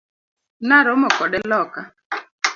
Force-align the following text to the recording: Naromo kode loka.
Naromo 0.67 1.07
kode 1.17 1.37
loka. 1.49 1.81